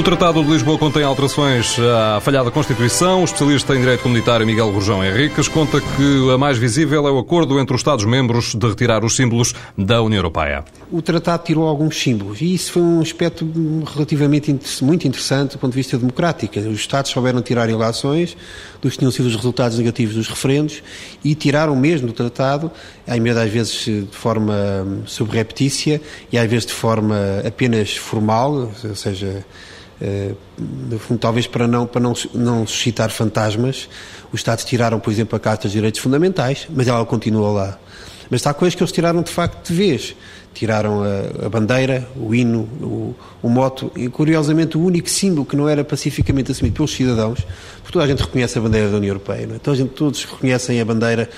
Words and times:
O 0.00 0.02
Tratado 0.02 0.42
de 0.42 0.50
Lisboa 0.50 0.78
contém 0.78 1.02
alterações 1.02 1.78
à 1.78 2.18
falhada 2.20 2.50
Constituição. 2.50 3.20
O 3.20 3.24
especialista 3.24 3.76
em 3.76 3.80
Direito 3.80 4.02
Comunitário 4.02 4.46
Miguel 4.46 4.70
Rojão 4.70 5.04
Henriques 5.04 5.46
conta 5.46 5.78
que 5.78 6.30
a 6.32 6.38
mais 6.38 6.56
visível 6.56 7.06
é 7.06 7.10
o 7.10 7.18
acordo 7.18 7.60
entre 7.60 7.74
os 7.74 7.80
Estados-membros 7.80 8.54
de 8.54 8.66
retirar 8.66 9.04
os 9.04 9.14
símbolos 9.14 9.54
da 9.76 10.00
União 10.00 10.20
Europeia. 10.20 10.64
O 10.90 11.02
Tratado 11.02 11.44
tirou 11.44 11.68
alguns 11.68 12.00
símbolos 12.00 12.40
e 12.40 12.54
isso 12.54 12.72
foi 12.72 12.80
um 12.80 13.02
aspecto 13.02 13.46
relativamente 13.92 14.56
muito 14.82 15.06
interessante 15.06 15.52
do 15.52 15.58
ponto 15.58 15.72
de 15.72 15.76
vista 15.76 15.98
democrático. 15.98 16.58
Os 16.58 16.80
Estados 16.80 17.10
souberam 17.10 17.42
tirar 17.42 17.68
ilações 17.68 18.34
dos 18.80 18.92
que 18.92 19.00
tinham 19.00 19.10
sido 19.10 19.26
os 19.26 19.36
resultados 19.36 19.76
negativos 19.76 20.14
dos 20.14 20.28
referendos 20.28 20.82
e 21.22 21.34
tiraram 21.34 21.76
mesmo 21.76 22.06
do 22.06 22.14
Tratado, 22.14 22.70
à 23.06 23.10
maioria 23.10 23.34
das 23.34 23.50
vezes 23.50 23.84
de 23.84 24.08
forma 24.16 25.02
subreptícia 25.04 26.00
e 26.32 26.38
às 26.38 26.48
vezes 26.48 26.64
de 26.64 26.72
forma 26.72 27.42
apenas 27.46 27.94
formal, 27.94 28.72
ou 28.82 28.94
seja, 28.94 29.44
Uh, 30.00 31.18
talvez 31.18 31.46
para 31.46 31.66
não 31.66 31.86
para 31.86 32.00
não, 32.00 32.14
não 32.34 32.66
suscitar 32.66 33.10
fantasmas, 33.10 33.88
os 34.32 34.40
Estados 34.40 34.64
tiraram, 34.64 34.98
por 34.98 35.12
exemplo, 35.12 35.36
a 35.36 35.40
Carta 35.40 35.64
dos 35.64 35.72
Direitos 35.72 36.00
Fundamentais, 36.00 36.66
mas 36.70 36.88
ela 36.88 37.04
continua 37.04 37.50
lá. 37.50 37.78
Mas 38.30 38.46
há 38.46 38.54
coisas 38.54 38.76
que 38.76 38.82
eles 38.82 38.92
tiraram 38.92 39.22
de 39.22 39.30
facto 39.30 39.68
de 39.68 39.74
vez. 39.74 40.14
Tiraram 40.54 41.02
a, 41.02 41.46
a 41.46 41.48
bandeira, 41.48 42.08
o 42.16 42.34
hino, 42.34 42.60
o, 42.80 43.14
o, 43.42 43.48
moto, 43.48 43.90
e 43.96 44.08
curiosamente 44.08 44.78
o 44.78 44.82
único 44.82 45.08
símbolo 45.10 45.44
que 45.44 45.56
não 45.56 45.68
era 45.68 45.84
pacificamente 45.84 46.52
assumido 46.52 46.76
pelos 46.76 46.92
cidadãos, 46.92 47.40
porque 47.82 47.92
toda 47.92 48.04
a 48.04 48.08
gente 48.08 48.20
reconhece 48.20 48.58
a 48.58 48.60
bandeira 48.60 48.88
da 48.88 48.96
União 48.96 49.10
Europeia, 49.10 49.46
não 49.46 49.56
é? 49.56 49.58
toda 49.58 49.76
a 49.76 49.78
gente, 49.78 49.90
todos 49.90 50.24
reconhecem 50.24 50.80
a 50.80 50.84
bandeira, 50.84 51.28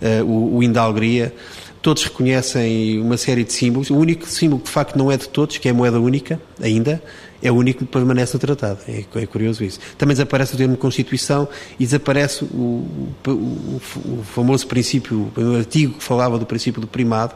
uh, 0.00 0.24
o, 0.24 0.56
o 0.56 0.62
hino 0.62 0.74
da 0.74 0.82
alegria, 0.82 1.34
todos 1.82 2.04
reconhecem 2.04 3.00
uma 3.00 3.16
série 3.16 3.44
de 3.44 3.52
símbolos. 3.52 3.90
O 3.90 3.96
único 3.96 4.26
símbolo 4.26 4.60
que 4.60 4.66
de 4.66 4.72
facto 4.72 4.96
não 4.96 5.10
é 5.10 5.16
de 5.16 5.28
todos, 5.28 5.58
que 5.58 5.68
é 5.68 5.70
a 5.70 5.74
moeda 5.74 6.00
única, 6.00 6.40
ainda, 6.60 7.02
é 7.42 7.50
o 7.50 7.54
único 7.54 7.80
que 7.80 7.84
permanece 7.86 8.34
no 8.34 8.40
tratado. 8.40 8.80
É, 8.86 9.04
é 9.14 9.26
curioso 9.26 9.64
isso. 9.64 9.80
Também 9.96 10.14
desaparece 10.14 10.54
o 10.54 10.56
termo 10.56 10.76
Constituição 10.76 11.48
e 11.78 11.84
desaparece 11.84 12.44
o, 12.44 12.86
o, 13.26 13.30
o, 13.30 14.22
famoso 14.24 14.66
princípio, 14.66 15.30
o 15.36 15.56
artigo 15.56 15.94
que 15.94 16.04
falava 16.04 16.38
do 16.38 16.46
princípio 16.46 16.80
do 16.80 16.86
primado, 16.86 17.34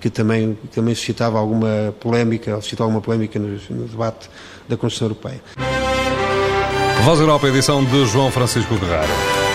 que 0.00 0.10
também, 0.10 0.58
também 0.74 0.94
suscitava 0.94 1.38
alguma 1.38 1.94
polémica, 2.00 2.56
suscitou 2.56 2.84
alguma 2.84 3.00
polémica 3.00 3.38
no, 3.38 3.58
no 3.70 3.86
debate 3.86 4.28
da 4.68 4.76
Constituição 4.76 5.08
Europeia. 5.08 5.42
Voz 7.04 7.20
Europa, 7.20 7.48
edição 7.48 7.84
de 7.84 8.06
João 8.06 8.30
Francisco 8.30 8.74
Guerreiro. 8.76 9.51